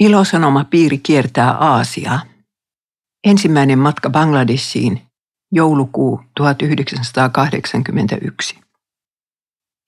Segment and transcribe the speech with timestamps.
[0.00, 2.20] Ilosanoma piiri kiertää Aasiaa.
[3.24, 5.02] Ensimmäinen matka Bangladesiin,
[5.52, 8.58] joulukuu 1981.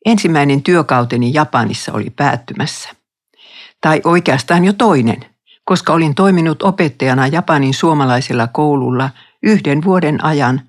[0.07, 2.91] Ensimmäinen työkauteni Japanissa oli päättymässä.
[3.81, 5.27] Tai oikeastaan jo toinen,
[5.65, 9.11] koska olin toiminut opettajana Japanin suomalaisella koululla
[9.43, 10.63] yhden vuoden ajan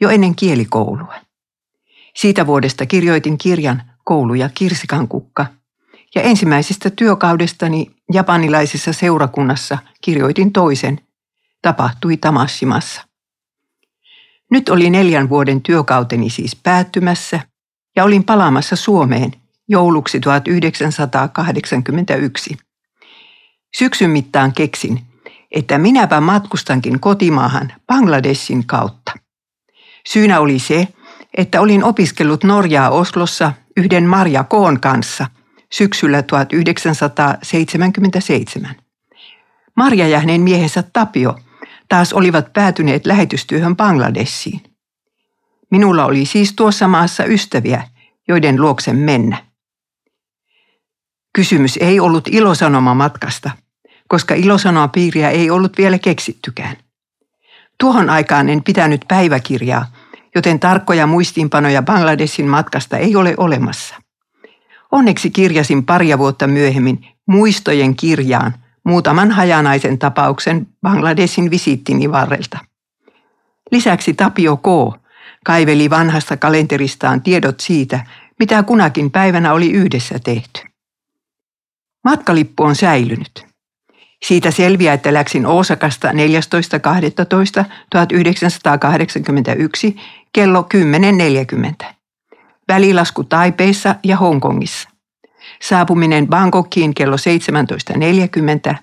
[0.00, 1.14] jo ennen kielikoulua.
[2.16, 5.46] Siitä vuodesta kirjoitin kirjan Koulu ja kirsikan kukka–
[6.14, 11.00] ja ensimmäisestä työkaudestani japanilaisessa seurakunnassa kirjoitin toisen.
[11.62, 13.02] Tapahtui Tamassimassa.
[14.50, 17.40] Nyt oli neljän vuoden työkauteni siis päättymässä
[17.96, 19.32] ja olin palaamassa Suomeen
[19.68, 22.56] jouluksi 1981.
[23.76, 25.00] Syksyn mittaan keksin,
[25.50, 29.12] että minäpä matkustankin kotimaahan Bangladesin kautta.
[30.08, 30.88] Syynä oli se,
[31.36, 35.26] että olin opiskellut Norjaa Oslossa yhden Marja Koon kanssa–
[35.76, 38.74] syksyllä 1977.
[39.76, 41.38] Marja ja hänen miehensä Tapio
[41.88, 44.62] taas olivat päätyneet lähetystyöhön Bangladessiin.
[45.70, 47.82] Minulla oli siis tuossa maassa ystäviä,
[48.28, 49.44] joiden luokse mennä.
[51.32, 53.50] Kysymys ei ollut ilosanoma matkasta,
[54.08, 54.34] koska
[54.92, 56.76] piiriä ei ollut vielä keksittykään.
[57.80, 59.86] Tuohon aikaan en pitänyt päiväkirjaa,
[60.34, 64.03] joten tarkkoja muistiinpanoja Bangladesin matkasta ei ole olemassa.
[64.94, 72.58] Onneksi kirjasin paria vuotta myöhemmin muistojen kirjaan muutaman hajanaisen tapauksen Bangladesin visiittini varrelta.
[73.70, 74.64] Lisäksi Tapio K.
[75.44, 78.06] kaiveli vanhasta kalenteristaan tiedot siitä,
[78.38, 80.60] mitä kunakin päivänä oli yhdessä tehty.
[82.04, 83.46] Matkalippu on säilynyt.
[84.24, 86.14] Siitä selviää, että läksin Oosakasta 14.12.1981
[90.32, 90.68] kello
[91.82, 91.94] 10.40
[92.68, 94.88] välilasku Taipeissa ja Hongkongissa.
[95.62, 98.76] Saapuminen Bangkokiin kello 17.40,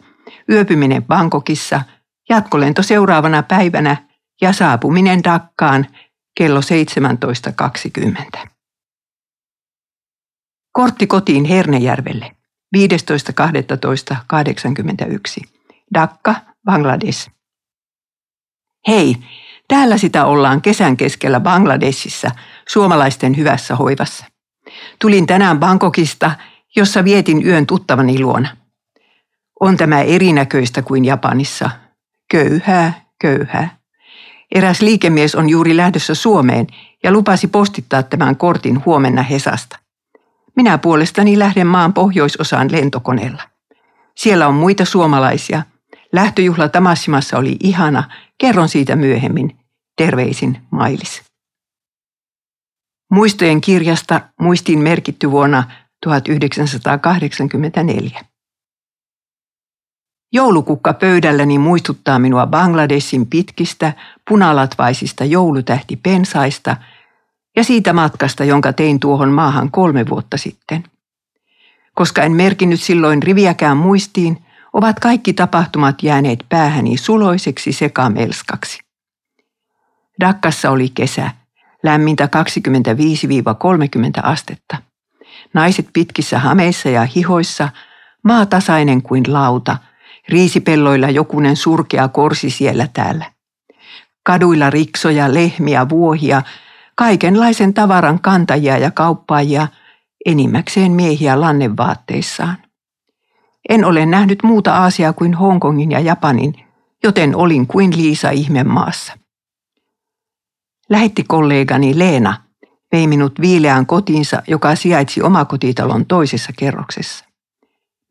[0.50, 1.82] yöpyminen Bangkokissa,
[2.30, 4.08] jatkolento seuraavana päivänä
[4.42, 5.88] ja saapuminen Dakkaan
[6.38, 8.48] kello 17.20.
[10.72, 12.36] Kortti kotiin Hernejärvelle
[12.78, 15.50] 15.12.81.
[15.94, 17.32] Dakka, Bangladesh.
[18.88, 19.18] Hei,
[19.72, 22.32] täällä sitä ollaan kesän keskellä Bangladesissa
[22.68, 24.26] suomalaisten hyvässä hoivassa.
[25.00, 26.32] Tulin tänään Bangkokista,
[26.76, 28.50] jossa vietin yön tuttavani luona.
[29.60, 31.70] On tämä erinäköistä kuin Japanissa.
[32.32, 33.78] Köyhää, köyhää.
[34.56, 36.68] Eräs liikemies on juuri lähdössä Suomeen
[37.04, 39.80] ja lupasi postittaa tämän kortin huomenna Hesasta.
[40.56, 43.44] Minä puolestani lähden maan pohjoisosaan lentokoneella.
[44.16, 45.64] Siellä on muita suomalaisia.
[46.14, 48.04] Lähtöjuhla Tamassimassa oli ihana.
[48.38, 49.61] Kerron siitä myöhemmin.
[49.98, 51.22] Terveisin Mailis.
[53.12, 55.64] Muistojen kirjasta muistiin merkitty vuonna
[56.04, 58.22] 1984.
[60.34, 63.94] Joulukukka pöydälläni muistuttaa minua Bangladesin pitkistä,
[64.30, 66.78] punalatvaisista joulutähtipensaista
[67.56, 70.84] ja siitä matkasta, jonka tein tuohon maahan kolme vuotta sitten.
[71.96, 78.80] Koska en merkinnyt silloin riviäkään muistiin, ovat kaikki tapahtumat jääneet päähäni suloiseksi sekamelskaksi.
[80.20, 81.32] Dakkassa oli kesä,
[81.84, 82.30] lämmintä
[84.20, 84.78] 25-30 astetta.
[85.54, 87.70] Naiset pitkissä hameissa ja hihoissa,
[88.24, 89.78] maa tasainen kuin lauta,
[90.30, 93.26] riisipelloilla jokunen surkea korsi siellä täällä.
[94.24, 96.42] Kaduilla riksoja, lehmiä, vuohia,
[96.96, 99.68] kaikenlaisen tavaran kantajia ja kauppaajia,
[100.26, 102.58] enimmäkseen miehiä lannevaatteissaan.
[103.70, 106.56] En ole nähnyt muuta Aasiaa kuin Hongkongin ja Japanin,
[107.04, 109.21] joten olin kuin Liisa ihmemaassa.
[110.92, 112.44] Lähettikollegani Leena
[112.92, 117.26] vei minut viileään kotiinsa, joka sijaitsi omakotitalon toisessa kerroksessa.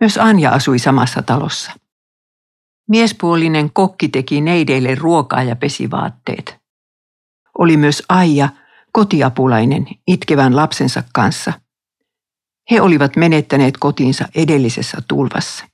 [0.01, 1.73] Myös Anja asui samassa talossa.
[2.89, 6.59] Miespuolinen kokki teki neideille ruokaa ja pesivaatteet.
[7.59, 8.49] Oli myös Aija,
[8.93, 11.53] kotiapulainen, itkevän lapsensa kanssa.
[12.71, 15.65] He olivat menettäneet kotinsa edellisessä tulvassa.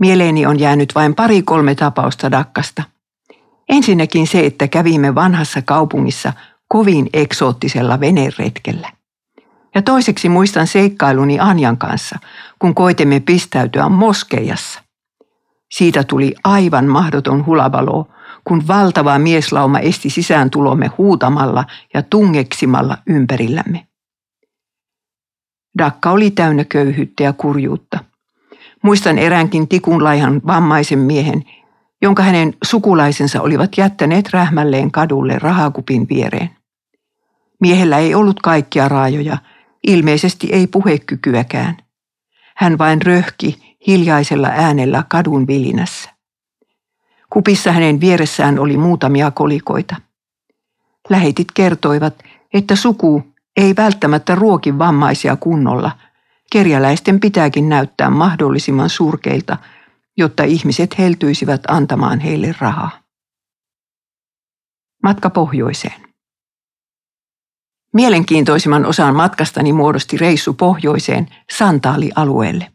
[0.00, 2.91] Mieleeni on jäänyt vain pari-kolme tapausta Dakkasta.
[3.72, 6.32] Ensinnäkin se, että kävimme vanhassa kaupungissa
[6.68, 8.92] kovin eksoottisella veneretkellä.
[9.74, 12.18] Ja toiseksi muistan seikkailuni Anjan kanssa,
[12.58, 14.82] kun koitemme pistäytyä moskeijassa.
[15.70, 18.08] Siitä tuli aivan mahdoton hulabalo,
[18.44, 21.64] kun valtava mieslauma esti sisääntulomme huutamalla
[21.94, 23.86] ja tungeksimalla ympärillämme.
[25.78, 27.98] Dakka oli täynnä köyhyyttä ja kurjuutta.
[28.82, 31.44] Muistan eräänkin tikunlaihan vammaisen miehen,
[32.02, 36.50] jonka hänen sukulaisensa olivat jättäneet rähmälleen kadulle rahakupin viereen.
[37.60, 39.38] Miehellä ei ollut kaikkia raajoja,
[39.86, 41.76] ilmeisesti ei puhekykyäkään.
[42.56, 46.10] Hän vain röhki hiljaisella äänellä kadun vilinässä.
[47.30, 49.96] Kupissa hänen vieressään oli muutamia kolikoita.
[51.10, 52.22] Lähetit kertoivat,
[52.54, 53.22] että suku
[53.56, 55.90] ei välttämättä ruoki vammaisia kunnolla.
[56.52, 59.56] Kerjäläisten pitääkin näyttää mahdollisimman surkeilta,
[60.16, 62.90] jotta ihmiset heltyisivät antamaan heille rahaa.
[65.02, 66.12] Matka pohjoiseen.
[67.92, 72.72] Mielenkiintoisimman osan matkastani muodosti reissu pohjoiseen Santaali-alueelle.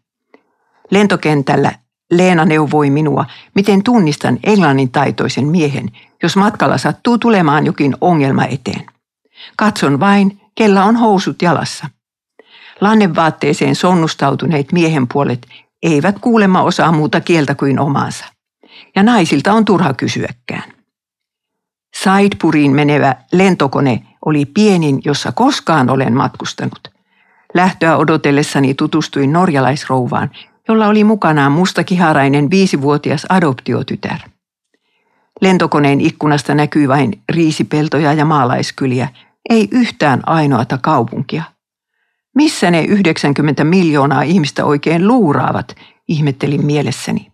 [0.91, 1.71] Lentokentällä
[2.11, 3.25] Leena neuvoi minua,
[3.55, 5.91] miten tunnistan englannin taitoisen miehen,
[6.23, 8.85] jos matkalla sattuu tulemaan jokin ongelma eteen.
[9.57, 11.89] Katson vain, kella on housut jalassa.
[12.81, 15.47] Lannevaatteeseen sonnustautuneet miehen puolet
[15.83, 18.25] eivät kuulemma osaa muuta kieltä kuin omaansa.
[18.95, 20.73] Ja naisilta on turha kysyäkään.
[22.03, 26.87] Saidpuriin menevä lentokone oli pienin, jossa koskaan olen matkustanut.
[27.53, 30.31] Lähtöä odotellessani tutustuin norjalaisrouvaan,
[30.67, 34.19] jolla oli mukanaan mustakiharainen viisivuotias adoptiotytär.
[35.41, 39.09] Lentokoneen ikkunasta näkyi vain riisipeltoja ja maalaiskyliä,
[39.49, 41.43] ei yhtään ainoata kaupunkia.
[42.37, 45.75] Missä ne 90 miljoonaa ihmistä oikein luuraavat,
[46.07, 47.31] ihmettelin mielessäni.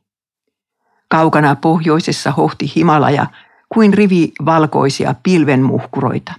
[1.08, 3.26] Kaukana pohjoisessa hohti Himalaja
[3.74, 6.34] kuin rivi valkoisia pilvenmuhkuroita.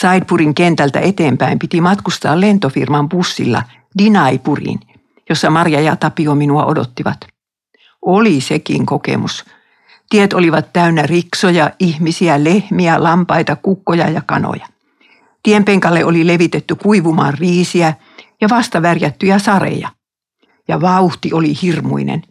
[0.00, 3.62] Saidpurin kentältä eteenpäin piti matkustaa lentofirman bussilla
[3.98, 4.80] Dinaipuriin,
[5.28, 7.26] jossa Marja ja Tapio minua odottivat.
[8.02, 9.44] Oli sekin kokemus.
[10.10, 14.71] Tiet olivat täynnä riksoja, ihmisiä, lehmiä, lampaita, kukkoja ja kanoja.
[15.42, 17.94] Tienpenkalle oli levitetty kuivumaan riisiä
[18.40, 19.88] ja vasta värjättyjä sareja.
[20.68, 22.22] Ja vauhti oli hirmuinen.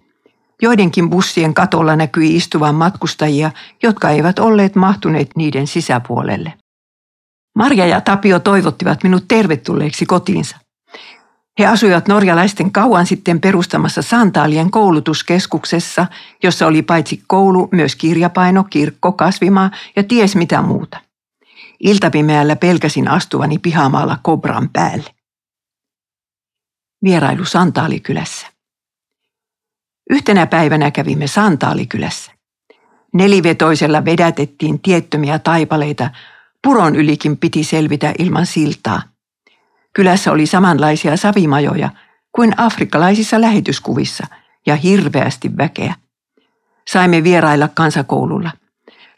[0.61, 3.51] Joidenkin bussien katolla näkyi istuvan matkustajia,
[3.83, 6.53] jotka eivät olleet mahtuneet niiden sisäpuolelle.
[7.55, 10.57] Marja ja Tapio toivottivat minut tervetulleeksi kotiinsa.
[11.59, 16.07] He asuivat norjalaisten kauan sitten perustamassa Santaalien koulutuskeskuksessa,
[16.43, 21.10] jossa oli paitsi koulu myös kirjapaino, kirkko, kasvimaa ja ties mitä muuta.
[21.83, 25.15] Iltapimeällä pelkäsin astuvani pihamaalla kobran päälle.
[27.03, 28.47] Vierailu Santaalikylässä.
[30.09, 32.31] Yhtenä päivänä kävimme Santaalikylässä.
[33.13, 36.09] Nelivetoisella vedätettiin tiettömiä taipaleita,
[36.63, 39.01] puron ylikin piti selvitä ilman siltaa.
[39.93, 41.89] Kylässä oli samanlaisia savimajoja
[42.31, 44.27] kuin afrikkalaisissa lähetyskuvissa
[44.65, 45.95] ja hirveästi väkeä.
[46.87, 48.51] Saimme vierailla kansakoululla.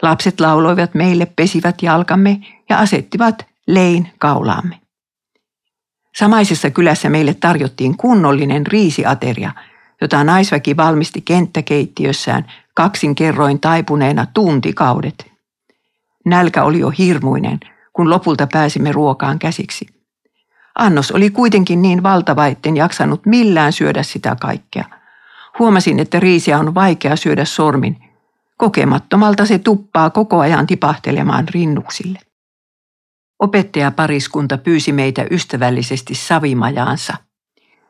[0.04, 2.40] Lapset lauloivat meille, pesivät jalkamme
[2.70, 4.80] ja asettivat lein kaulaamme.
[6.16, 9.52] Samaisessa kylässä meille tarjottiin kunnollinen riisiateria,
[10.02, 15.32] jota naisväki valmisti kenttäkeittiössään kaksin kerroin taipuneena tuntikaudet.
[16.26, 17.60] Nälkä oli jo hirmuinen,
[17.94, 19.88] kun lopulta pääsimme ruokaan käsiksi.
[20.76, 24.86] Annos oli kuitenkin niin valtava, etten jaksanut millään syödä sitä kaikkea.
[25.60, 28.03] Huomasin, että riisiä on vaikea syödä sormin.
[28.64, 32.20] Kokemattomalta se tuppaa koko ajan tipahtelemaan rinnuksille.
[33.40, 37.14] Opettajapariskunta pyysi meitä ystävällisesti savimajaansa.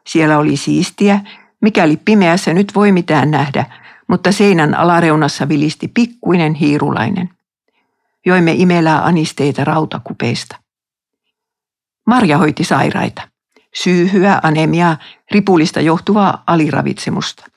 [0.08, 1.20] Siellä oli siistiä,
[1.62, 3.66] mikäli pimeässä nyt voi mitään nähdä,
[4.08, 7.30] mutta seinän alareunassa vilisti pikkuinen hiirulainen.
[8.26, 10.60] Joimme imelää anisteita rautakupeista.
[12.08, 13.22] Marja hoiti sairaita.
[13.74, 14.98] Syyhyä, anemiaa,
[15.32, 17.53] ripulista johtuvaa aliravitsemusta.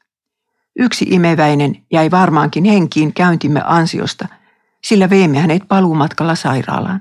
[0.79, 4.29] Yksi imeväinen jäi varmaankin henkiin käyntimme ansiosta,
[4.85, 7.01] sillä veimme hänet paluumatkalla sairaalaan.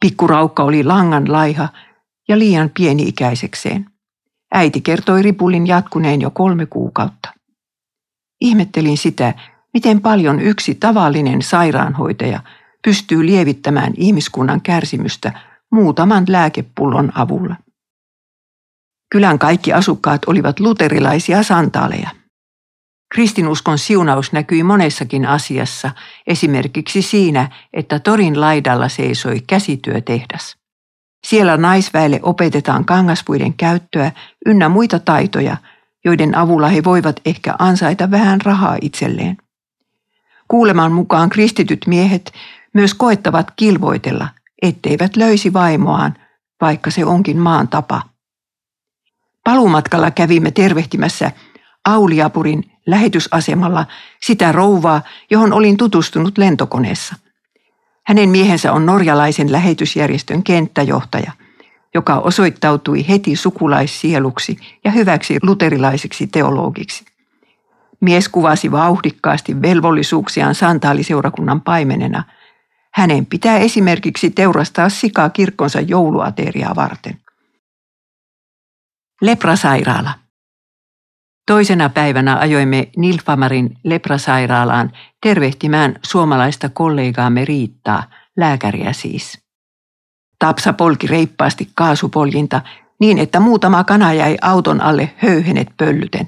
[0.00, 1.68] Pikkuraukka oli langan laiha
[2.28, 3.86] ja liian pieni-ikäisekseen.
[4.52, 7.32] Äiti kertoi ripulin jatkuneen jo kolme kuukautta.
[8.40, 9.34] Ihmettelin sitä,
[9.74, 12.40] miten paljon yksi tavallinen sairaanhoitaja
[12.84, 15.32] pystyy lievittämään ihmiskunnan kärsimystä
[15.72, 17.56] muutaman lääkepullon avulla.
[19.10, 22.25] Kylän kaikki asukkaat olivat luterilaisia santaaleja.
[23.14, 25.90] Kristinuskon siunaus näkyi monessakin asiassa,
[26.26, 30.56] esimerkiksi siinä, että torin laidalla seisoi käsityötehdas.
[31.26, 34.12] Siellä naisväelle opetetaan kangaspuiden käyttöä
[34.46, 35.56] ynnä muita taitoja,
[36.04, 39.36] joiden avulla he voivat ehkä ansaita vähän rahaa itselleen.
[40.48, 42.32] Kuuleman mukaan kristityt miehet
[42.72, 44.28] myös koettavat kilvoitella,
[44.62, 46.14] etteivät löysi vaimoaan,
[46.60, 48.02] vaikka se onkin maan tapa.
[49.44, 51.32] Paluumatkalla kävimme tervehtimässä
[51.84, 53.86] Auliapurin lähetysasemalla
[54.22, 57.14] sitä rouvaa, johon olin tutustunut lentokoneessa.
[58.06, 61.32] Hänen miehensä on norjalaisen lähetysjärjestön kenttäjohtaja,
[61.94, 67.04] joka osoittautui heti sukulaissieluksi ja hyväksi luterilaiseksi teologiksi.
[68.00, 72.24] Mies kuvasi vauhdikkaasti velvollisuuksiaan santaaliseurakunnan paimenena–
[72.96, 77.20] hänen pitää esimerkiksi teurastaa sikaa kirkkonsa jouluateriaa varten.
[79.20, 80.25] Leprasairaala.
[81.46, 88.02] Toisena päivänä ajoimme Nilfamarin leprasairaalaan tervehtimään suomalaista kollegaamme Riittaa,
[88.36, 89.38] lääkäriä siis.
[90.38, 92.60] Tapsa polki reippaasti kaasupoljinta
[93.00, 96.26] niin, että muutama kana jäi auton alle höyhenet pöllyten.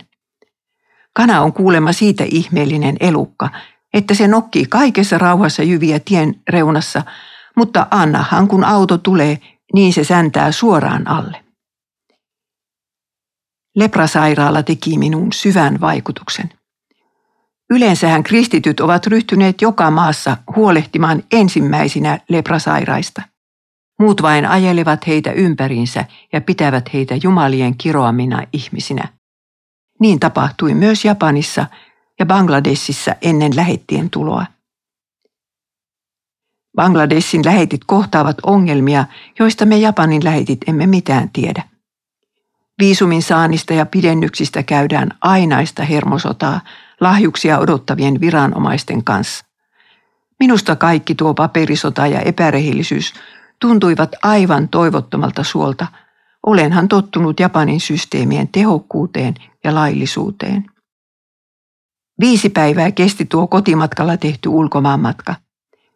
[1.13, 3.49] Kana on kuulemma siitä ihmeellinen elukka,
[3.95, 7.03] että se nokkii kaikessa rauhassa jyviä tien reunassa,
[7.57, 9.39] mutta annahan kun auto tulee,
[9.75, 11.48] niin se säntää suoraan alle.
[13.79, 16.51] Leprasairaala teki minuun syvän vaikutuksen.
[17.71, 23.23] Yleensähän kristityt ovat ryhtyneet joka maassa huolehtimaan ensimmäisinä leprasairaista.
[23.99, 29.09] Muut vain ajelevat heitä ympäriinsä ja pitävät heitä jumalien kiroamina ihmisinä.
[30.01, 31.67] Niin tapahtui myös Japanissa
[32.19, 34.47] ja Bangladesissa ennen lähettien tuloa.
[36.77, 39.05] Bangladesin lähetit kohtaavat ongelmia,
[39.39, 41.78] joista me Japanin lähetit emme mitään tiedä.
[42.79, 46.61] Viisumin saannista ja pidennyksistä käydään ainaista hermosotaa
[47.01, 49.45] lahjuksia odottavien viranomaisten kanssa.
[50.41, 53.13] Minusta kaikki tuo paperisota ja epärehellisyys
[53.61, 55.87] tuntuivat aivan toivottomalta suolta.
[56.47, 60.67] Olenhan tottunut Japanin systeemien tehokkuuteen ja laillisuuteen.
[62.21, 65.35] Viisi päivää kesti tuo kotimatkalla tehty ulkomaanmatka.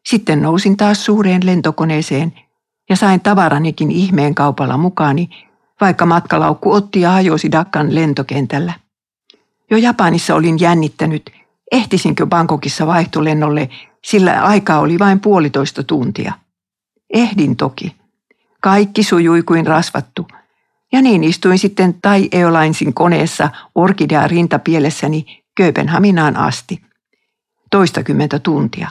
[0.07, 2.33] Sitten nousin taas suureen lentokoneeseen
[2.91, 5.52] ja sain tavaranikin ihmeen kaupalla mukaani
[5.83, 8.73] vaikka matkalaukku otti ja hajosi Dakkan lentokentällä.
[9.71, 11.31] Jo Japanissa olin jännittänyt,
[11.73, 13.69] ehtisinkö Bangkokissa vaihtolennolle,
[14.05, 16.33] sillä aikaa oli vain puolitoista tuntia.
[17.15, 17.97] Ehdin toki.
[18.61, 20.27] Kaikki sujui kuin rasvattu.
[20.93, 26.83] Ja niin istuin sitten Tai Airlinesin koneessa orkidea rintapielessäni Kööpenhaminaan asti.
[27.71, 28.89] Toistakymmentä tuntia.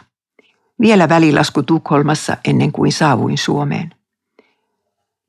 [0.81, 4.00] Vielä välilasku Tukholmassa ennen kuin saavuin Suomeen.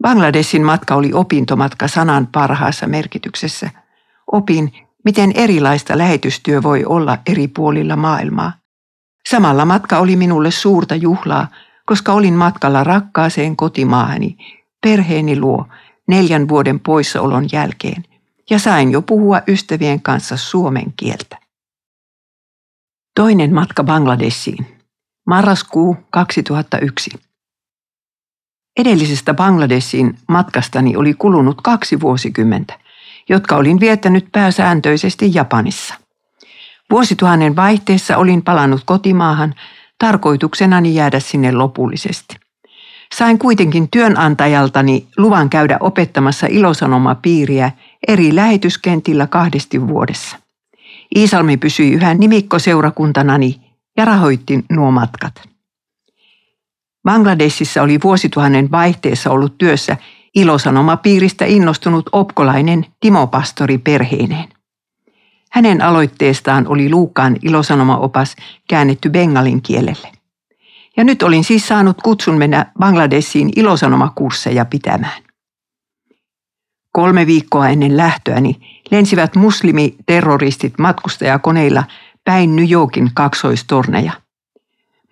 [0.03, 3.71] Bangladesin matka oli opintomatka sanan parhaassa merkityksessä.
[4.33, 4.73] Opin,
[5.05, 8.53] miten erilaista lähetystyö voi olla eri puolilla maailmaa.
[9.29, 11.49] Samalla matka oli minulle suurta juhlaa,
[11.87, 14.37] koska olin matkalla rakkaaseen kotimaahani,
[14.83, 15.67] perheeni luo,
[16.09, 18.05] neljän vuoden poissaolon jälkeen,
[18.51, 21.39] ja sain jo puhua ystävien kanssa suomen kieltä.
[23.15, 24.67] Toinen matka Bangladesiin.
[25.27, 27.11] Marraskuu 2001.
[28.77, 32.79] Edellisestä Bangladesin matkastani oli kulunut kaksi vuosikymmentä,
[33.29, 35.95] jotka olin viettänyt pääsääntöisesti Japanissa.
[36.91, 39.55] Vuosituhannen vaihteessa olin palannut kotimaahan
[39.99, 42.37] tarkoituksenani jäädä sinne lopullisesti.
[43.15, 47.71] Sain kuitenkin työnantajaltani luvan käydä opettamassa ilosanomapiiriä
[48.09, 50.37] eri lähetyskentillä kahdesti vuodessa.
[51.17, 53.61] Iisalmi pysyi yhä nimikkoseurakuntanani
[53.97, 55.52] ja rahoitti nuo matkat.
[57.05, 59.97] Bangladesissa oli vuosituhannen vaihteessa ollut työssä
[60.35, 64.49] ilosanomapiiristä innostunut opkolainen Timo Pastori perheineen.
[65.51, 68.37] Hänen aloitteestaan oli Luukaan ilosanomaopas
[68.69, 70.13] käännetty bengalin kielelle.
[70.97, 75.23] Ja nyt olin siis saanut kutsun mennä Bangladesiin ilosanomakursseja pitämään.
[76.93, 81.85] Kolme viikkoa ennen lähtöäni lensivät muslimiterroristit matkustajakoneilla
[82.25, 84.13] päin New Yorkin kaksoistorneja.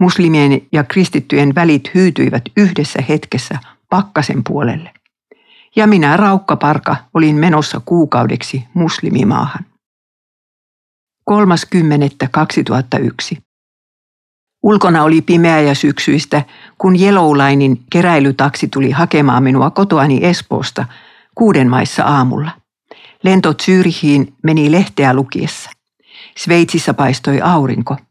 [0.01, 3.59] Muslimien ja kristittyjen välit hyytyivät yhdessä hetkessä
[3.91, 4.93] pakkasen puolelle.
[5.77, 9.65] Ja minä raukkaparka olin menossa kuukaudeksi muslimimaahan.
[11.31, 13.39] 30.2001.
[14.63, 16.43] Ulkona oli pimeä ja syksyistä,
[16.79, 20.85] kun Yellowlinein keräilytaksi tuli hakemaan minua kotoani Espoosta
[21.35, 22.51] kuuden maissa aamulla.
[23.23, 25.71] Lento Zyrihiin meni lehteä lukiessa.
[26.37, 27.97] Sveitsissä paistoi aurinko–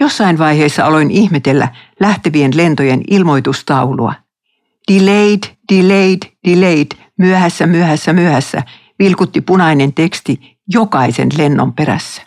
[0.00, 1.68] Jossain vaiheessa aloin ihmetellä
[2.00, 4.14] lähtevien lentojen ilmoitustaulua.
[4.92, 5.42] Delayed,
[5.74, 6.18] delayed,
[6.48, 6.86] delayed,
[7.18, 8.62] myöhässä, myöhässä, myöhässä,
[8.98, 12.22] vilkutti punainen teksti jokaisen lennon perässä.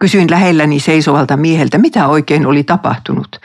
[0.00, 3.40] Kysyin lähelläni seisovalta mieheltä, mitä oikein oli tapahtunut.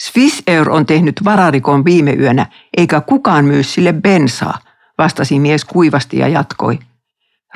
[0.00, 4.58] Swiss Air on tehnyt vararikon viime yönä, eikä kukaan myy sille bensaa,
[4.98, 6.78] vastasi mies kuivasti ja jatkoi.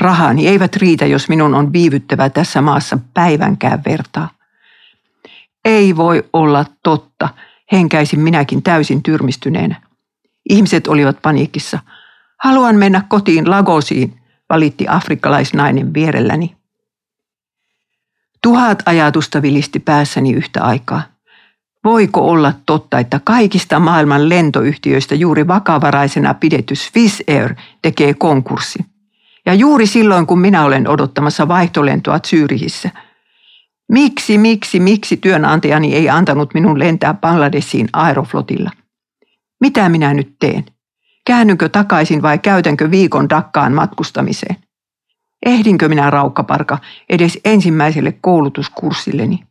[0.01, 4.38] Rahani eivät riitä, jos minun on viivyttävä tässä maassa päivänkään vertaa.
[5.65, 7.29] Ei voi olla totta,
[7.73, 9.83] henkäisin minäkin täysin tyrmistyneenä.
[10.49, 11.79] Ihmiset olivat paniikissa.
[12.43, 16.57] Haluan mennä kotiin Lagosiin, valitti afrikkalaisnainen vierelläni.
[18.43, 21.03] Tuhat ajatusta vilisti päässäni yhtä aikaa.
[21.85, 28.79] Voiko olla totta, että kaikista maailman lentoyhtiöistä juuri vakavaraisena pidetty Swiss Air tekee konkurssi?
[29.47, 32.91] Ja juuri silloin, kun minä olen odottamassa vaihtolentoa Zyrihissä–
[33.93, 38.71] Miksi, miksi, miksi työnantajani ei antanut minun lentää Bangladesiin aeroflotilla?
[39.61, 40.65] Mitä minä nyt teen?
[41.27, 44.57] Käännynkö takaisin vai käytänkö viikon Dakkaan matkustamiseen?
[45.47, 46.79] Ehdinkö minä raukkaparka
[47.09, 49.45] edes ensimmäiselle koulutuskurssilleni?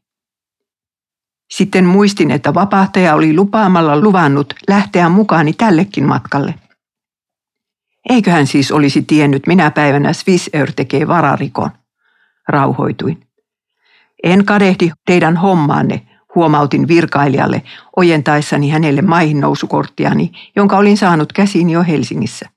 [1.53, 6.55] Sitten muistin, että vapahtaja oli lupaamalla luvannut lähteä mukaani tällekin matkalle.
[8.09, 11.69] Eiköhän siis olisi tiennyt, minä päivänä Swiss Air tekee vararikon.
[12.47, 13.26] Rauhoituin.
[14.27, 17.63] En kadehdi teidän hommaanne, huomautin virkailijalle
[17.95, 22.49] ojentaessani hänelle maihin nousukorttiani, jonka olin saanut käsiin jo Helsingissä.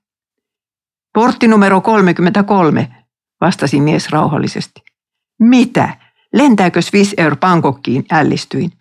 [1.15, 2.89] Portti numero 33,
[3.41, 4.83] vastasi mies rauhallisesti.
[5.41, 5.97] Mitä?
[6.33, 8.73] Lentääkö Swiss Air Bangkokkiin, ällistyin.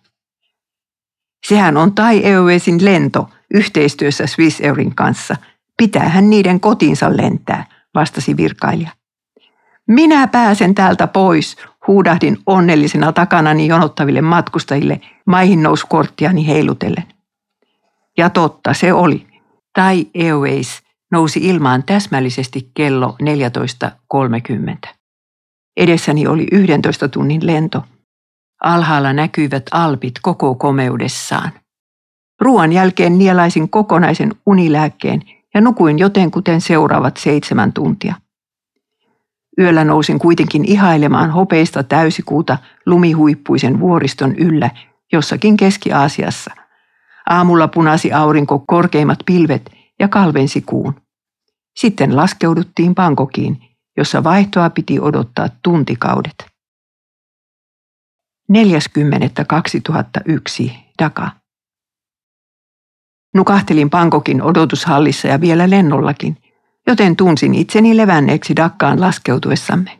[1.46, 5.36] Sehän on Thai Airwaysin lento yhteistyössä Swiss Airin kanssa.
[5.76, 8.90] Pitäähän niiden kotiinsa lentää, vastasi virkailija.
[9.88, 11.56] Minä pääsen täältä pois,
[11.86, 17.04] huudahdin onnellisena takanani jonottaville matkustajille maihin nouskorttiani heilutellen.
[18.18, 19.26] Ja totta se oli.
[19.74, 20.82] Thai Airways
[21.12, 23.16] nousi ilmaan täsmällisesti kello
[24.82, 24.94] 14.30.
[25.76, 27.84] Edessäni oli 11 tunnin lento.
[28.64, 31.50] Alhaalla näkyivät alpit koko komeudessaan.
[32.40, 35.22] Ruoan jälkeen nielaisin kokonaisen unilääkkeen
[35.54, 38.14] ja nukuin jotenkuten seuraavat seitsemän tuntia.
[39.60, 44.70] Yöllä nousin kuitenkin ihailemaan hopeista täysikuuta lumihuippuisen vuoriston yllä
[45.12, 46.54] jossakin Keski-Aasiassa.
[47.30, 50.94] Aamulla punasi aurinko korkeimmat pilvet ja kalvensi kuun.
[51.76, 53.58] Sitten laskeuduttiin Pankokiin,
[53.96, 56.46] jossa vaihtoa piti odottaa tuntikaudet.
[58.52, 60.70] 40.2001
[61.02, 61.30] Daka.
[63.34, 66.36] Nukahtelin Pankokin odotushallissa ja vielä lennollakin,
[66.90, 69.98] joten tunsin itseni levänneeksi Dakkaan laskeutuessamme.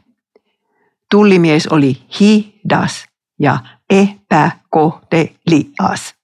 [1.10, 3.04] Tullimies oli hidas
[3.38, 3.58] ja
[3.90, 6.14] epäkohtelias.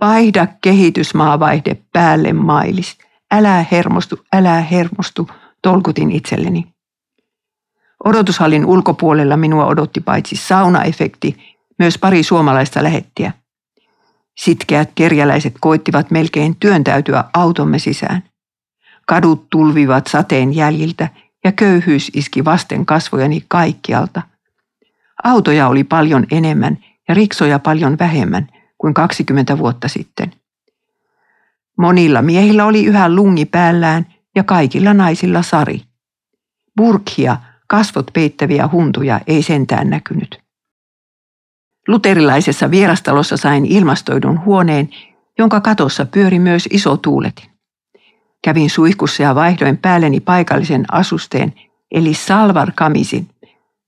[0.00, 2.98] Vaihda kehitysmaavaihde päälle mailis.
[3.30, 5.30] Älä hermostu, älä hermostu,
[5.62, 6.66] tolkutin itselleni.
[8.04, 13.32] Odotushallin ulkopuolella minua odotti paitsi saunaefekti, myös pari suomalaista lähettiä.
[14.38, 18.31] Sitkeät kerjäläiset koittivat melkein työntäytyä automme sisään.
[19.12, 21.08] Kadut tulvivat sateen jäljiltä
[21.44, 24.22] ja köyhyys iski vasten kasvojani kaikkialta.
[25.24, 28.48] Autoja oli paljon enemmän ja riksoja paljon vähemmän
[28.78, 30.32] kuin 20 vuotta sitten.
[31.78, 35.82] Monilla miehillä oli yhä lungi päällään ja kaikilla naisilla sari.
[36.76, 40.40] Burkhia, kasvot peittäviä huntuja, ei sentään näkynyt.
[41.88, 44.90] Luterilaisessa vierastalossa sain ilmastoidun huoneen,
[45.38, 47.51] jonka katossa pyöri myös iso tuuletin.
[48.44, 51.52] Kävin suihkussa ja vaihdoin päälleni paikallisen asusteen,
[51.90, 53.28] eli salvar kamisin,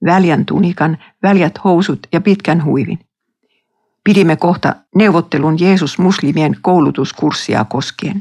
[0.04, 2.98] väljän tunikan, väljät housut ja pitkän huivin.
[4.04, 8.20] Pidimme kohta neuvottelun Jeesus-muslimien koulutuskurssia koskien.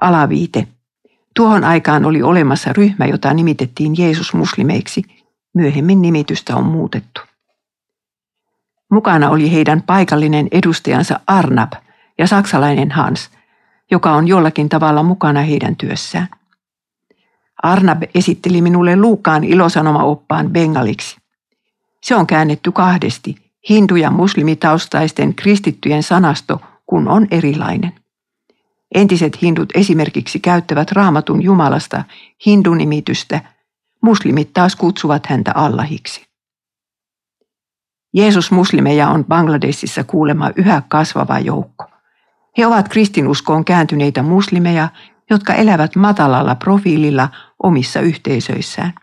[0.00, 0.68] Alaviite.
[1.36, 5.02] Tuohon aikaan oli olemassa ryhmä, jota nimitettiin Jeesus-muslimeiksi.
[5.54, 7.20] Myöhemmin nimitystä on muutettu.
[8.90, 11.72] Mukana oli heidän paikallinen edustajansa Arnab
[12.18, 13.30] ja saksalainen Hans,
[13.90, 16.28] joka on jollakin tavalla mukana heidän työssään.
[17.62, 21.16] Arnab esitteli minulle Luukaan ilosanomaoppaan bengaliksi.
[22.02, 23.36] Se on käännetty kahdesti,
[23.68, 27.92] hindu- ja muslimitaustaisten kristittyjen sanasto, kun on erilainen.
[28.94, 32.04] Entiset hindut esimerkiksi käyttävät raamatun Jumalasta
[32.46, 33.40] hindunimitystä,
[34.02, 36.26] muslimit taas kutsuvat häntä Allahiksi.
[38.14, 41.93] Jeesus muslimeja on Bangladesissa kuulema yhä kasvava joukko.
[42.58, 44.88] He ovat kristinuskoon kääntyneitä muslimeja,
[45.30, 47.28] jotka elävät matalalla profiililla
[47.62, 48.94] omissa yhteisöissään.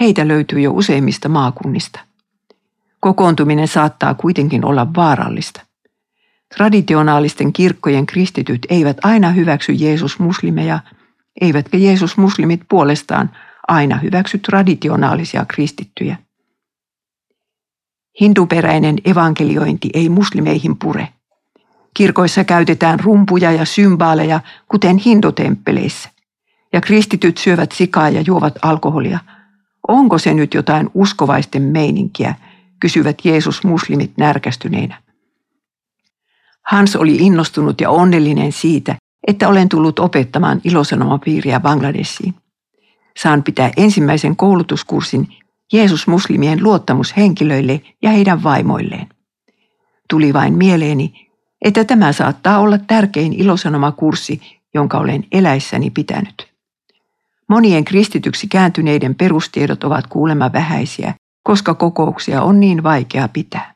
[0.00, 2.00] Heitä löytyy jo useimmista maakunnista.
[3.00, 5.60] Kokoontuminen saattaa kuitenkin olla vaarallista.
[6.56, 10.80] Traditionaalisten kirkkojen kristityt eivät aina hyväksy Jeesus muslimeja,
[11.40, 13.30] eivätkä Jeesus muslimit puolestaan
[13.68, 16.16] aina hyväksy traditionaalisia kristittyjä.
[18.20, 21.08] Hinduperäinen evankeliointi ei muslimeihin pure.
[21.94, 26.10] Kirkoissa käytetään rumpuja ja symbaaleja, kuten hindutemppeleissä.
[26.72, 29.18] Ja kristityt syövät sikaa ja juovat alkoholia.
[29.88, 32.34] Onko se nyt jotain uskovaisten meininkiä,
[32.80, 35.02] kysyvät Jeesus muslimit närkästyneinä.
[36.66, 42.34] Hans oli innostunut ja onnellinen siitä, että olen tullut opettamaan ilosanomapiiriä Bangladesiin.
[43.16, 45.28] Saan pitää ensimmäisen koulutuskurssin
[45.72, 49.08] Jeesus-muslimien luottamushenkilöille ja heidän vaimoilleen.
[50.10, 51.30] Tuli vain mieleeni,
[51.64, 56.54] että tämä saattaa olla tärkein ilosanomakurssi, jonka olen eläissäni pitänyt.
[57.48, 63.74] Monien kristityksi kääntyneiden perustiedot ovat kuulemma vähäisiä, koska kokouksia on niin vaikea pitää.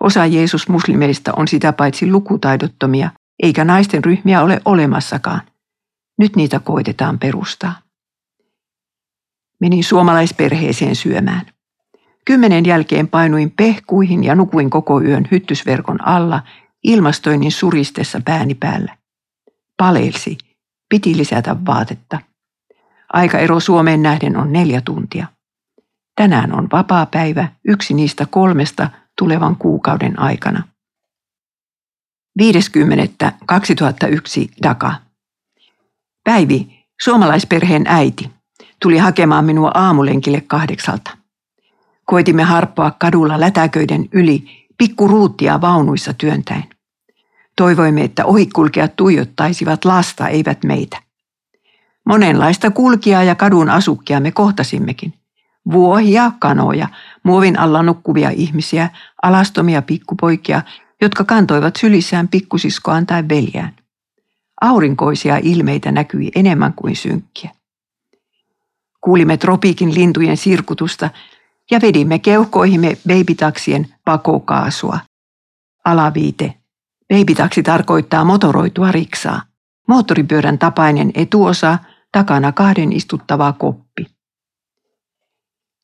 [0.00, 3.10] Osa Jeesus-muslimeista on sitä paitsi lukutaidottomia,
[3.42, 5.40] eikä naisten ryhmiä ole olemassakaan.
[6.18, 7.74] Nyt niitä koitetaan perustaa.
[9.60, 11.46] Menin suomalaisperheeseen syömään.
[12.24, 16.42] Kymmenen jälkeen painuin pehkuihin ja nukuin koko yön hyttysverkon alla
[16.84, 18.96] ilmastoinnin suristessa pääni päällä.
[19.76, 20.38] Palelsi.
[20.88, 22.18] Piti lisätä vaatetta.
[23.12, 25.26] Aikaero Suomeen nähden on neljä tuntia.
[26.16, 30.62] Tänään on vapaa päivä, yksi niistä kolmesta tulevan kuukauden aikana.
[32.42, 32.46] 50.2001
[34.62, 34.94] Daka.
[36.24, 38.30] Päivi, suomalaisperheen äiti,
[38.82, 41.16] tuli hakemaan minua aamulenkille kahdeksalta.
[42.04, 46.71] Koitimme harppoa kadulla lätäköiden yli pikkuruuttia vaunuissa työntäen.
[47.56, 51.02] Toivoimme, että ohikulkijat tuijottaisivat lasta, eivät meitä.
[52.04, 55.14] Monenlaista kulkijaa ja kadun asukkia me kohtasimmekin.
[55.72, 56.88] Vuohia, kanoja,
[57.22, 58.90] muovin alla nukkuvia ihmisiä,
[59.22, 60.62] alastomia pikkupoikia,
[61.00, 63.76] jotka kantoivat sylissään pikkusiskoaan tai veljään.
[64.60, 67.50] Aurinkoisia ilmeitä näkyi enemmän kuin synkkiä.
[69.00, 71.10] Kuulimme tropiikin lintujen sirkutusta
[71.70, 74.98] ja vedimme keuhkoihimme beibitaksien pakokaasua.
[75.84, 76.61] Alaviite.
[77.12, 79.42] Beibitaksi tarkoittaa motoroitua riksaa.
[79.88, 81.78] Moottoripyörän tapainen etuosa,
[82.12, 84.06] takana kahden istuttavaa koppi.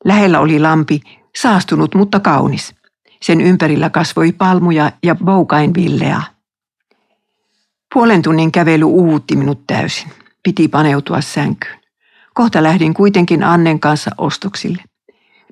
[0.04, 1.00] Lähellä oli lampi,
[1.36, 2.74] saastunut mutta kaunis.
[3.22, 6.22] Sen ympärillä kasvoi palmuja ja boukain villeaa.
[7.94, 10.12] Puolen tunnin kävely uutti minut täysin.
[10.42, 11.78] Piti paneutua sänkyyn.
[12.34, 14.82] Kohta lähdin kuitenkin Annen kanssa ostoksille.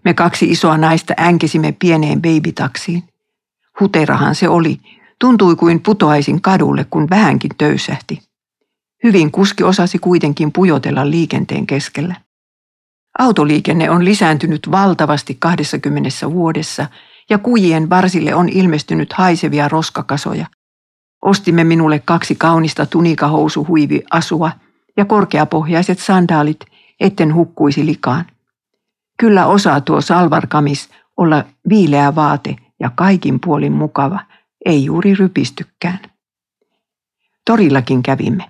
[0.05, 3.03] Me kaksi isoa naista änkisimme pieneen babytaksiin.
[3.81, 4.81] Huterahan se oli.
[5.21, 8.23] Tuntui kuin putoaisin kadulle, kun vähänkin töysähti.
[9.05, 12.15] Hyvin kuski osasi kuitenkin pujotella liikenteen keskellä.
[13.19, 16.87] Autoliikenne on lisääntynyt valtavasti 20 vuodessa
[17.31, 20.47] ja kujien varsille on ilmestynyt haisevia roskakasoja.
[21.23, 24.51] Ostimme minulle kaksi kaunista tunikahousuhuivi-asua
[24.97, 26.61] ja korkeapohjaiset sandaalit,
[27.01, 28.25] etten hukkuisi likaan.
[29.19, 34.21] Kyllä osaa tuo salvarkamis olla viileä vaate ja kaikin puolin mukava,
[34.67, 35.99] ei juuri rypistykään.
[37.45, 38.45] Torillakin kävimme.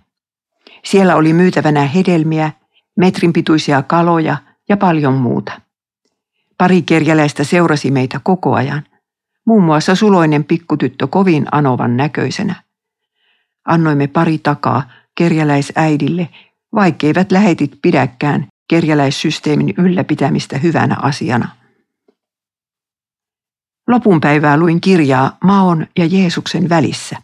[0.85, 2.53] Siellä oli myytävänä hedelmiä,
[2.97, 4.37] metrin pituisia kaloja
[4.69, 5.61] ja paljon muuta.
[6.59, 8.83] Pari kerjäläistä seurasi meitä koko ajan,
[9.45, 12.55] muun muassa suloinen pikkutyttö kovin anovan näköisenä.
[13.65, 16.29] Annoimme pari takaa kerjäläisäidille,
[16.75, 21.49] vaikkeivät lähetit pidäkään kerjäläissysteemin ylläpitämistä hyvänä asiana.
[23.89, 27.17] Lopun päivää luin kirjaa Maon ja Jeesuksen välissä.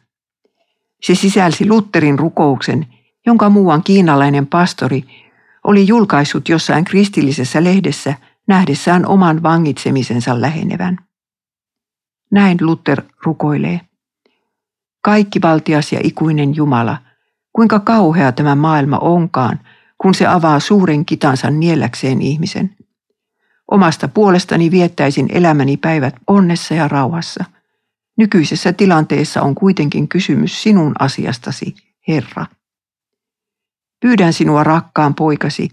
[1.02, 2.86] Se sisälsi Lutterin rukouksen,
[3.26, 5.04] jonka muuan kiinalainen pastori
[5.64, 8.14] oli julkaissut jossain kristillisessä lehdessä
[8.48, 10.98] nähdessään oman vangitsemisensa lähenevän.
[12.30, 13.80] Näin Luther rukoilee.
[15.04, 16.98] Kaikki valtias ja ikuinen Jumala,
[17.52, 19.60] kuinka kauhea tämä maailma onkaan,
[19.98, 22.76] kun se avaa suuren kitansa nielläkseen ihmisen.
[23.70, 27.44] Omasta puolestani viettäisin elämäni päivät onnessa ja rauhassa.
[28.16, 31.74] Nykyisessä tilanteessa on kuitenkin kysymys sinun asiastasi,
[32.08, 32.46] Herra.
[34.00, 35.68] Pyydän sinua rakkaan poikasi,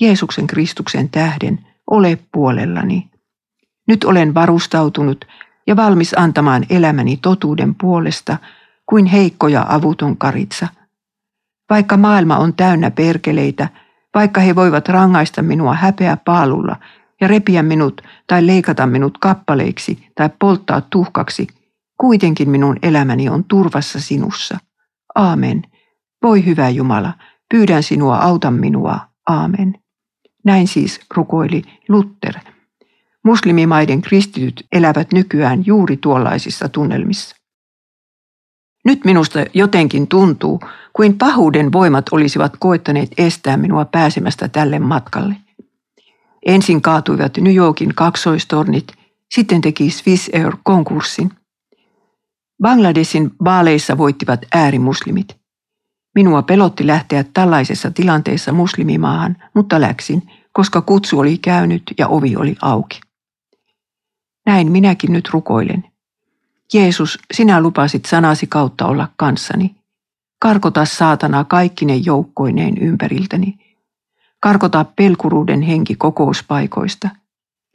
[0.00, 3.10] Jeesuksen Kristuksen tähden, ole puolellani.
[3.88, 5.24] Nyt olen varustautunut
[5.66, 8.36] ja valmis antamaan elämäni totuuden puolesta
[8.86, 10.68] kuin heikko ja avuton karitsa.
[11.70, 13.68] Vaikka maailma on täynnä perkeleitä,
[14.14, 16.76] vaikka he voivat rangaista minua häpeä paalulla
[17.22, 21.46] ja repiä minut tai leikata minut kappaleiksi tai polttaa tuhkaksi,
[22.00, 24.58] kuitenkin minun elämäni on turvassa sinussa.
[25.14, 25.62] Aamen.
[26.22, 27.12] Voi hyvä Jumala,
[27.52, 29.00] Pyydän sinua, auta minua.
[29.26, 29.74] Aamen.
[30.44, 32.34] Näin siis rukoili Luther.
[33.24, 37.36] Muslimimaiden kristityt elävät nykyään juuri tuollaisissa tunnelmissa.
[38.84, 40.60] Nyt minusta jotenkin tuntuu,
[40.92, 45.36] kuin pahuuden voimat olisivat koettaneet estää minua pääsemästä tälle matkalle.
[46.46, 48.92] Ensin kaatuivat New Yorkin kaksoistornit,
[49.34, 51.30] sitten teki Swiss Air konkurssin.
[52.62, 55.36] Bangladesin vaaleissa voittivat äärimuslimit.
[56.14, 62.56] Minua pelotti lähteä tällaisessa tilanteessa muslimimaahan, mutta läksin, koska kutsu oli käynyt ja ovi oli
[62.62, 63.00] auki.
[64.46, 65.84] Näin minäkin nyt rukoilen.
[66.74, 69.76] Jeesus, sinä lupasit sanasi kautta olla kanssani.
[70.38, 73.71] Karkota saatana kaikkine joukkoineen ympäriltäni.
[74.42, 77.08] Karkota pelkuruuden henki kokouspaikoista.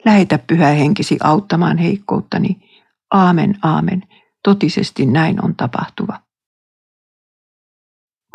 [0.04, 2.56] Lähetä pyhä henkisi auttamaan heikkouttani.
[3.10, 4.02] Aamen, aamen.
[4.44, 6.20] Totisesti näin on tapahtuva.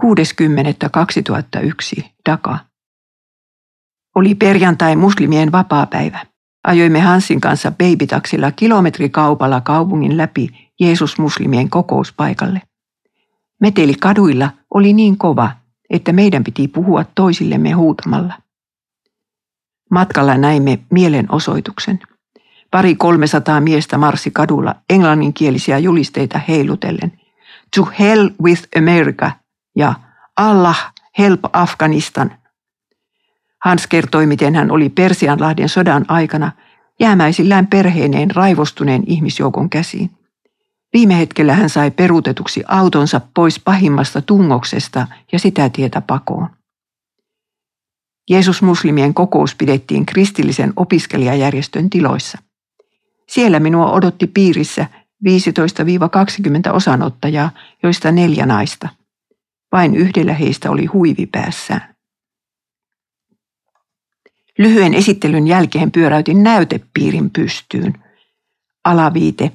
[0.02, 2.60] 60.2001 Daka.
[4.16, 6.26] Oli perjantai muslimien vapaapäivä.
[6.64, 12.62] Ajoimme Hansin kanssa babytaksilla kilometrikaupalla kaupungin läpi Jeesus muslimien kokouspaikalle.
[13.62, 15.52] Meteli kaduilla oli niin kova,
[15.94, 18.34] että meidän piti puhua toisillemme huutamalla.
[19.92, 22.00] Matkalla näimme mielenosoituksen.
[22.72, 27.12] Pari kolmesataa miestä marssi kadulla englanninkielisiä julisteita heilutellen.
[27.76, 29.32] To hell with America
[29.76, 29.94] ja
[30.38, 32.32] Allah help Afganistan.
[33.64, 36.52] Hans kertoi, miten hän oli Persianlahden sodan aikana
[37.00, 40.10] jäämäisillään perheineen raivostuneen ihmisjoukon käsiin.
[40.94, 46.50] Viime hetkellä hän sai peruutetuksi autonsa pois pahimmasta tungoksesta ja sitä tietä pakoon.
[48.30, 52.38] Jeesus-muslimien kokous pidettiin kristillisen opiskelijajärjestön tiloissa.
[53.30, 54.88] Siellä minua odotti piirissä
[56.70, 57.50] 15-20 osanottajaa,
[57.84, 58.90] joista neljä naista.
[59.72, 61.96] Vain yhdellä heistä oli huivi päässään.
[64.58, 67.94] Lyhyen esittelyn jälkeen pyöräytin näytepiirin pystyyn.
[68.84, 69.52] Alaviite.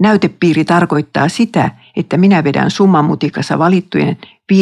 [0.00, 4.16] Näytepiiri tarkoittaa sitä, että minä vedän summamutikassa valittujen
[4.52, 4.56] 5-6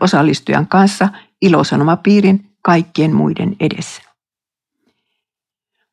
[0.00, 1.08] osallistujan kanssa
[1.42, 4.02] ilosanomapiirin kaikkien muiden edessä.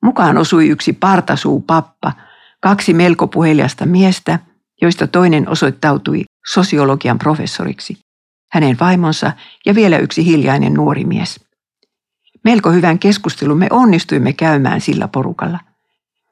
[0.03, 2.11] Mukaan osui yksi partasuu pappa,
[2.61, 4.39] kaksi melko puheliasta miestä,
[4.81, 7.97] joista toinen osoittautui sosiologian professoriksi,
[8.51, 9.31] hänen vaimonsa
[9.65, 11.39] ja vielä yksi hiljainen nuori mies.
[12.43, 15.59] Melko hyvän keskustelumme onnistuimme käymään sillä porukalla.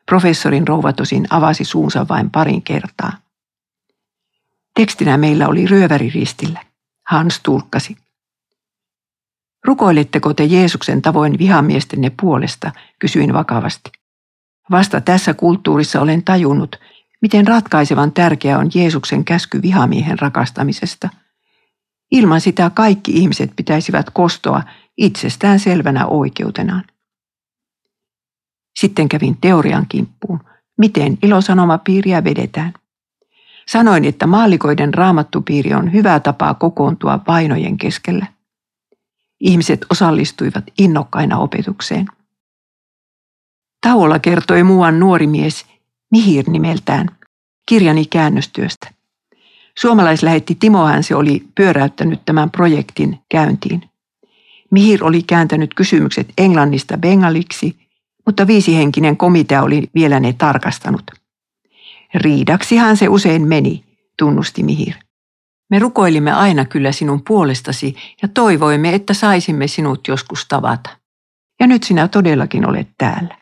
[0.09, 3.11] Professorin rouva tosin avasi suunsa vain parin kertaa.
[4.75, 6.63] Tekstinä meillä oli ryöväriristillä.
[7.07, 7.97] Hans tulkkasi.
[9.65, 13.91] Rukoiletteko te Jeesuksen tavoin vihamiestenne puolesta, kysyin vakavasti.
[14.71, 16.75] Vasta tässä kulttuurissa olen tajunnut,
[17.21, 21.09] miten ratkaisevan tärkeä on Jeesuksen käsky vihamiehen rakastamisesta.
[22.11, 24.63] Ilman sitä kaikki ihmiset pitäisivät kostoa
[24.97, 26.83] itsestään selvänä oikeutenaan.
[28.77, 30.39] Sitten kävin teorian kimppuun,
[30.77, 32.73] miten ilosanomapiiriä vedetään.
[33.67, 38.25] Sanoin, että maallikoiden raamattupiiri on hyvä tapa kokoontua vainojen keskellä.
[39.39, 42.05] Ihmiset osallistuivat innokkaina opetukseen.
[43.81, 45.65] Tauolla kertoi muuan nuori mies,
[46.11, 47.07] Mihir nimeltään,
[47.65, 48.93] kirjani käännöstyöstä.
[49.79, 53.89] Suomalaislähetti Timo Hänsi oli pyöräyttänyt tämän projektin käyntiin.
[54.71, 57.86] Mihir oli kääntänyt kysymykset englannista bengaliksi,
[58.27, 61.11] mutta viisihenkinen komitea oli vielä ne tarkastanut.
[62.13, 63.83] Riidaksihan se usein meni,
[64.17, 64.93] tunnusti Mihir.
[65.69, 70.89] Me rukoilimme aina kyllä sinun puolestasi ja toivoimme, että saisimme sinut joskus tavata.
[71.59, 73.37] Ja nyt sinä todellakin olet täällä.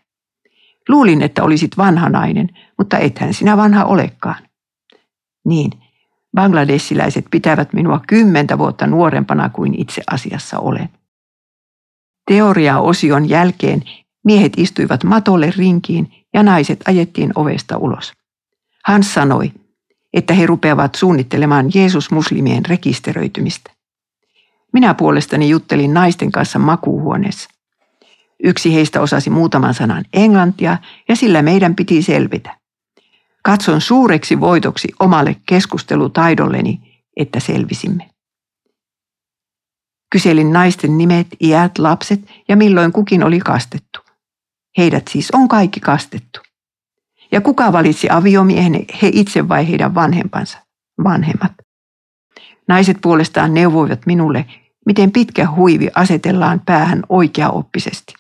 [0.89, 4.47] Luulin, että olisit vanha nainen, mutta ethän sinä vanha olekaan.
[5.45, 5.71] Niin,
[6.35, 10.89] bangladesiläiset pitävät minua kymmentä vuotta nuorempana kuin itse asiassa olen.
[12.27, 13.83] Teoria-osion jälkeen
[14.25, 18.13] miehet istuivat matolle rinkiin ja naiset ajettiin ovesta ulos.
[18.85, 19.51] Hans sanoi,
[20.13, 23.71] että he rupeavat suunnittelemaan Jeesus-muslimien rekisteröitymistä.
[24.73, 27.49] Minä puolestani juttelin naisten kanssa makuuhuoneessa.
[28.43, 30.77] Yksi heistä osasi muutaman sanan englantia
[31.09, 32.57] ja sillä meidän piti selvitä.
[33.43, 38.09] Katson suureksi voitoksi omalle keskustelutaidolleni, että selvisimme.
[40.11, 44.04] Kyselin naisten nimet, iät, lapset ja milloin kukin oli kastettu.
[44.77, 46.39] Heidät siis on kaikki kastettu.
[47.31, 50.57] Ja kuka valitsi aviomiehen, he itse vai heidän vanhempansa?
[51.03, 51.51] Vanhemmat.
[52.67, 54.45] Naiset puolestaan neuvoivat minulle,
[54.85, 58.13] miten pitkä huivi asetellaan päähän oikeaoppisesti.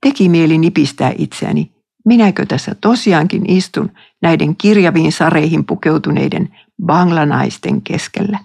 [0.00, 1.72] Teki mieli nipistää itseäni,
[2.04, 3.90] minäkö tässä tosiaankin istun
[4.22, 8.38] näiden kirjaviin sareihin pukeutuneiden banglanaisten keskellä.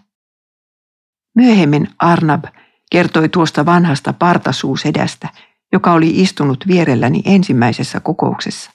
[1.36, 2.44] Myöhemmin Arnab
[2.92, 5.30] kertoi tuosta vanhasta partasuusedästä,
[5.74, 8.72] joka oli istunut vierelläni ensimmäisessä kokouksessa.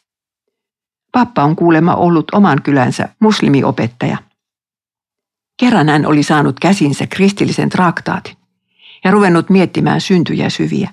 [1.13, 4.17] Pappa on kuulemma ollut oman kylänsä muslimiopettaja.
[5.61, 8.37] Kerran hän oli saanut käsinsä kristillisen traktaatin
[9.05, 10.91] ja ruvennut miettimään syntyjä syviä.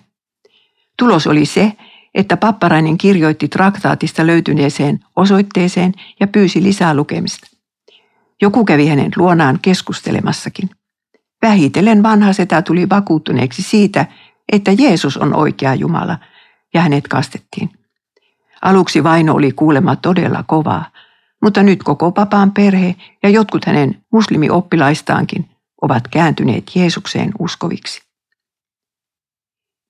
[0.97, 1.73] Tulos oli se,
[2.15, 7.47] että papparainen kirjoitti traktaatista löytyneeseen osoitteeseen ja pyysi lisää lukemista.
[8.41, 10.69] Joku kävi hänen luonaan keskustelemassakin.
[11.41, 14.05] Vähitellen vanha setä tuli vakuuttuneeksi siitä,
[14.51, 16.17] että Jeesus on oikea Jumala,
[16.73, 17.69] ja hänet kastettiin.
[18.62, 20.91] Aluksi vaino oli kuulema todella kovaa,
[21.41, 25.49] mutta nyt koko papaan perhe ja jotkut hänen muslimioppilaistaankin
[25.81, 28.01] ovat kääntyneet Jeesukseen uskoviksi.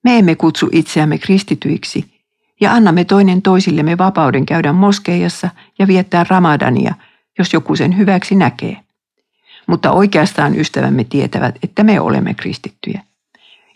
[0.04, 2.20] Me emme kutsu itseämme kristityiksi
[2.60, 6.94] ja annamme toinen toisillemme vapauden käydä moskeijassa ja viettää ramadania,
[7.38, 8.76] jos joku sen hyväksi näkee.
[9.66, 13.00] Mutta oikeastaan ystävämme tietävät, että me olemme kristittyjä.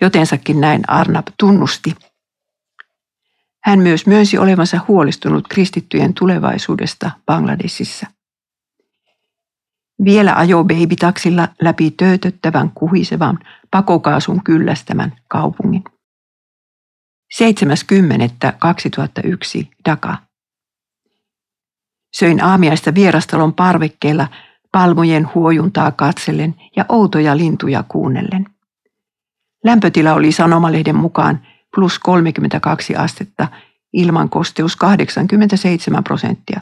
[0.00, 1.94] Jotensakin näin Arnab tunnusti.
[3.64, 8.06] Hän myös myönsi olevansa huolestunut kristittyjen tulevaisuudesta Bangladesissa.
[10.04, 13.38] Vielä ajo babytaksilla läpi töötöttävän kuhisevan
[13.70, 15.84] pakokaasun kyllästämän kaupungin.
[17.34, 17.40] 7.10.2001
[19.88, 20.16] Daka.
[22.16, 24.28] Söin aamiaista vierastalon parvekkeella
[24.72, 28.53] palmojen huojuntaa katsellen ja outoja lintuja kuunnellen.
[29.64, 31.40] Lämpötila oli sanomalehden mukaan
[31.74, 33.48] plus 32 astetta,
[33.92, 36.60] ilman kosteus 87 prosenttia.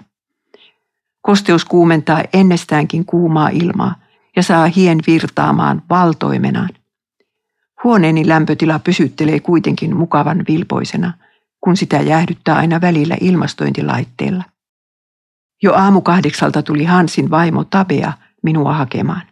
[1.23, 3.95] Kosteus kuumentaa ennestäänkin kuumaa ilmaa
[4.37, 6.69] ja saa hien virtaamaan valtoimenaan.
[7.85, 11.13] Huoneeni lämpötila pysyttelee kuitenkin mukavan vilpoisena,
[11.61, 14.45] kun sitä jäähdyttää aina välillä ilmastointilaitteella.
[15.63, 18.13] Jo aamu kahdeksalta tuli Hansin vaimo Tabea
[18.43, 19.32] minua hakemaan.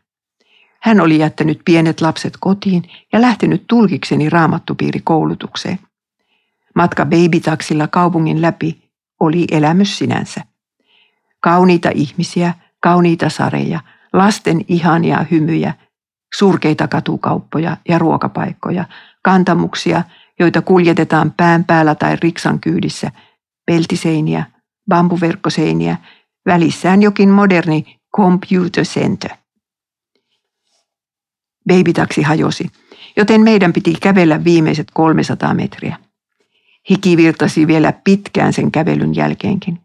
[0.83, 5.79] Hän oli jättänyt pienet lapset kotiin ja lähtenyt tulkikseni raamattupiirikoulutukseen.
[6.75, 8.91] Matka babytaksilla kaupungin läpi
[9.21, 10.41] oli elämys sinänsä.
[11.41, 13.81] Kauniita ihmisiä, kauniita sareja,
[14.13, 15.75] lasten ihania hymyjä,
[16.39, 18.85] surkeita katukauppoja ja ruokapaikkoja,
[19.23, 20.03] kantamuksia,
[20.41, 23.11] joita kuljetetaan pään päällä tai riksan kyydissä,
[23.67, 24.45] peltiseiniä,
[24.89, 25.97] bambuverkkoseiniä,
[26.47, 29.40] välissään jokin moderni computer center.
[31.71, 32.71] Babytaksi hajosi,
[33.17, 35.97] joten meidän piti kävellä viimeiset 300 metriä.
[36.91, 39.81] Hiki virtasi vielä pitkään sen kävelyn jälkeenkin.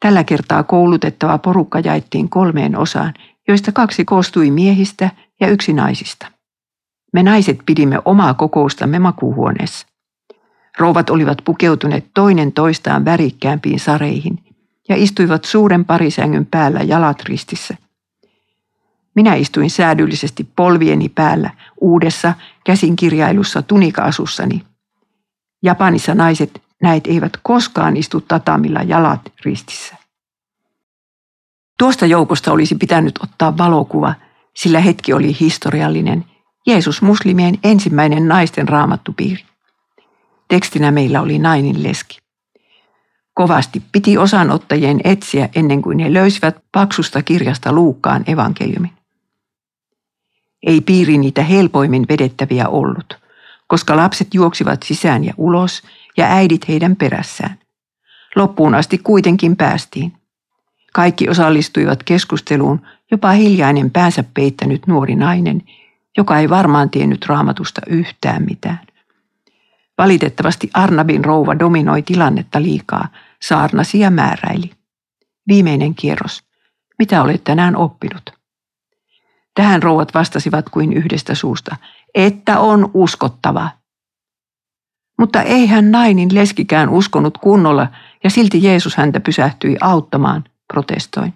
[0.00, 3.14] Tällä kertaa koulutettava porukka jaettiin kolmeen osaan,
[3.48, 6.26] joista kaksi koostui miehistä ja yksi naisista.
[7.12, 9.86] Me naiset pidimme omaa kokoustamme makuuhuoneessa.
[10.78, 14.38] Rouvat olivat pukeutuneet toinen toistaan värikkäämpiin sareihin
[14.88, 17.76] ja istuivat suuren parisängyn päällä jalat ristissä.
[19.14, 24.62] Minä istuin säädyllisesti polvieni päällä uudessa käsinkirjailussa tunika-asussani.
[25.62, 29.96] Japanissa naiset näet eivät koskaan istu tatamilla jalat ristissä.
[31.78, 34.14] Tuosta joukosta olisi pitänyt ottaa valokuva,
[34.56, 36.24] sillä hetki oli historiallinen.
[36.66, 39.44] Jeesus muslimien ensimmäinen naisten raamattupiiri.
[40.48, 42.18] Tekstinä meillä oli nainin leski.
[43.34, 49.01] Kovasti piti osanottajien etsiä ennen kuin he löysivät paksusta kirjasta Luukkaan evankeliumin.
[50.66, 53.18] Ei piiri niitä helpoimmin vedettäviä ollut,
[53.66, 55.82] koska lapset juoksivat sisään ja ulos
[56.16, 57.58] ja äidit heidän perässään.
[58.36, 60.12] Loppuun asti kuitenkin päästiin.
[60.92, 65.62] Kaikki osallistuivat keskusteluun, jopa hiljainen päänsä peittänyt nuori nainen,
[66.16, 68.80] joka ei varmaan tiennyt raamatusta yhtään mitään.
[69.98, 73.08] Valitettavasti Arnabin rouva dominoi tilannetta liikaa,
[73.42, 74.70] saarnasi ja määräili.
[75.48, 76.42] Viimeinen kierros.
[76.98, 78.41] Mitä olet tänään oppinut?
[79.54, 81.76] Tähän rouvat vastasivat kuin yhdestä suusta,
[82.14, 83.70] että on uskottava.
[85.18, 87.88] Mutta eihän nainin leskikään uskonut kunnolla
[88.24, 91.34] ja silti Jeesus häntä pysähtyi auttamaan, protestoin.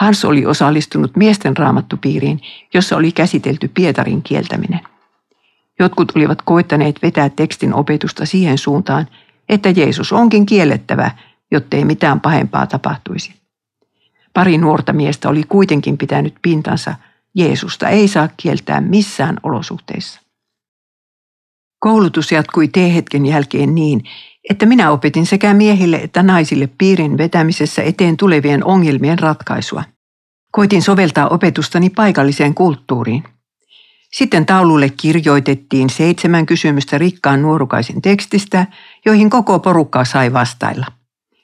[0.00, 2.40] Hans oli osallistunut miesten raamattupiiriin,
[2.74, 4.80] jossa oli käsitelty Pietarin kieltäminen.
[5.78, 9.06] Jotkut olivat koittaneet vetää tekstin opetusta siihen suuntaan,
[9.48, 11.10] että Jeesus onkin kiellettävä,
[11.50, 13.41] jottei mitään pahempaa tapahtuisi.
[14.34, 16.94] Pari nuorta miestä oli kuitenkin pitänyt pintansa,
[17.34, 20.20] Jeesusta ei saa kieltää missään olosuhteissa.
[21.78, 24.04] Koulutus jatkui T-hetken jälkeen niin,
[24.50, 29.84] että minä opetin sekä miehille että naisille piirin vetämisessä eteen tulevien ongelmien ratkaisua.
[30.52, 33.24] Koitin soveltaa opetustani paikalliseen kulttuuriin.
[34.12, 38.66] Sitten taululle kirjoitettiin seitsemän kysymystä rikkaan nuorukaisen tekstistä,
[39.06, 40.86] joihin koko porukka sai vastailla.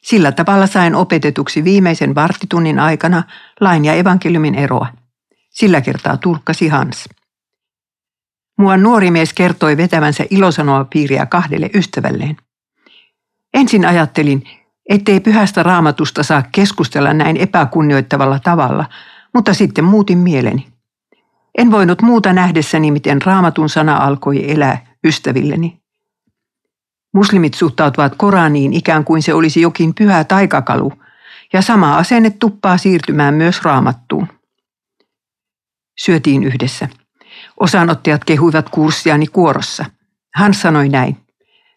[0.03, 3.23] Sillä tavalla sain opetetuksi viimeisen varttitunnin aikana
[3.61, 4.87] lain ja evankeliumin eroa.
[5.51, 7.09] Sillä kertaa tulkkasi Hans.
[8.59, 12.37] Mua nuori mies kertoi vetävänsä ilosanoa piiriä kahdelle ystävälleen.
[13.55, 14.45] Ensin ajattelin,
[14.89, 18.85] ettei pyhästä raamatusta saa keskustella näin epäkunnioittavalla tavalla,
[19.35, 20.67] mutta sitten muutin mieleni.
[21.59, 25.81] En voinut muuta nähdessäni, miten raamatun sana alkoi elää ystävilleni.
[27.15, 30.93] Muslimit suhtautuvat Koraniin ikään kuin se olisi jokin pyhä taikakalu,
[31.53, 34.29] ja sama asenne tuppaa siirtymään myös raamattuun.
[35.99, 36.89] Syötiin yhdessä.
[37.61, 39.85] Osanottajat kehuivat kurssiani kuorossa.
[40.35, 41.17] Hän sanoi näin.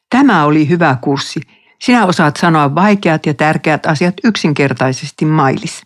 [0.10, 1.42] Tämä oli hyvä kurssi.
[1.82, 5.84] Sinä osaat sanoa vaikeat ja tärkeät asiat yksinkertaisesti mailis.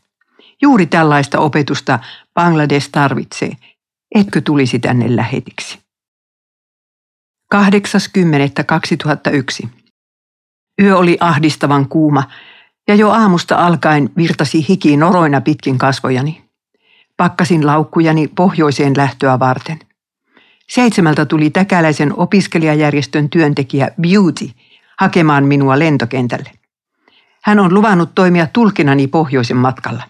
[0.62, 2.00] Juuri tällaista opetusta
[2.34, 3.52] Bangladesh tarvitsee.
[4.16, 5.85] Etkö tulisi tänne lähetiksi?
[7.54, 9.68] 8.10.2001.
[10.82, 12.24] Yö oli ahdistavan kuuma
[12.88, 16.46] ja jo aamusta alkaen virtasi hiki noroina pitkin kasvojani.
[17.18, 19.80] Pakkasin laukkujani pohjoiseen lähtöä varten.
[20.70, 24.50] Seitsemältä tuli täkäläisen opiskelijajärjestön työntekijä Beauty
[25.00, 26.52] hakemaan minua lentokentälle.
[27.44, 30.04] Hän on luvannut toimia tulkinani pohjoisen matkalla.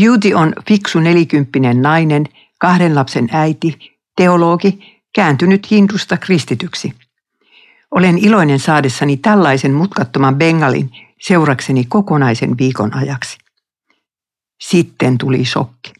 [0.00, 2.24] Beauty on fiksu nelikymppinen nainen,
[2.58, 3.78] kahden lapsen äiti,
[4.16, 6.92] teologi, kääntynyt hindusta kristityksi.
[7.90, 10.90] Olen iloinen saadessani tällaisen mutkattoman bengalin
[11.20, 13.38] seurakseni kokonaisen viikon ajaksi.
[14.60, 15.92] Sitten tuli shokki.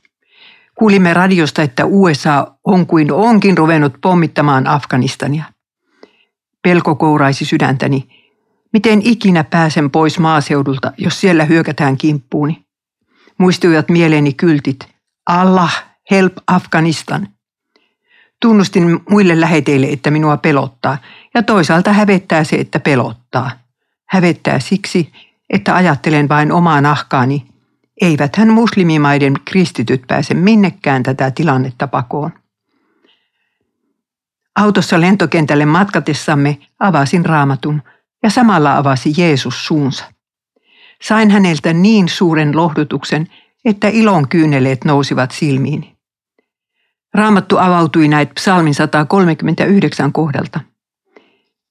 [0.78, 5.44] Kuulimme radiosta, että USA on kuin onkin ruvennut pommittamaan Afganistania.
[6.62, 8.08] Pelko kouraisi sydäntäni.
[8.72, 12.64] Miten ikinä pääsen pois maaseudulta, jos siellä hyökätään kimppuuni?
[13.38, 14.88] Muistuivat mieleeni kyltit.
[15.26, 17.28] Allah, help Afganistan.
[18.40, 20.98] Tunnustin muille läheteille, että minua pelottaa,
[21.34, 23.50] ja toisaalta hävettää se, että pelottaa.
[24.08, 25.12] Hävettää siksi,
[25.50, 27.46] että ajattelen vain omaa nahkaani.
[28.00, 32.30] Eiväthän muslimimaiden kristityt pääse minnekään tätä tilannetta pakoon.
[34.56, 37.82] Autossa lentokentälle matkatessamme avasin raamatun
[38.22, 40.04] ja samalla avasi Jeesus suunsa.
[41.02, 43.28] Sain häneltä niin suuren lohdutuksen,
[43.64, 45.97] että ilon kyyneleet nousivat silmiini.
[47.18, 50.60] Raamattu avautui näet psalmin 139 kohdalta.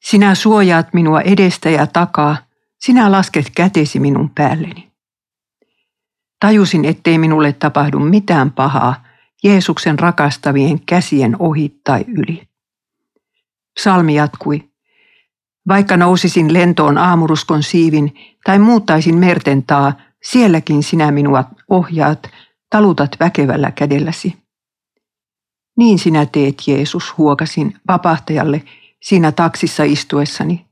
[0.04, 2.38] Sinä suojaat minua edestä ja takaa,
[2.80, 4.92] sinä lasket kätesi minun päälleni.
[6.40, 9.04] Tajusin, ettei minulle tapahdu mitään pahaa
[9.44, 12.48] Jeesuksen rakastavien käsien ohi tai yli.
[13.80, 14.70] Psalmi jatkui.
[15.68, 18.14] Vaikka nousisin lentoon aamuruskon siivin
[18.46, 19.94] tai muuttaisin mertentaa,
[20.24, 22.30] sielläkin sinä minua ohjaat,
[22.70, 24.47] talutat väkevällä kädelläsi.
[25.78, 28.64] Niin sinä teet, Jeesus, huokasin vapahtajalle
[29.04, 30.66] siinä taksissa istuessani.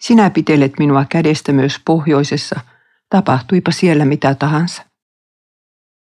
[0.00, 2.60] Sinä pitelet minua kädestä myös pohjoisessa,
[3.08, 4.82] tapahtuipa siellä mitä tahansa.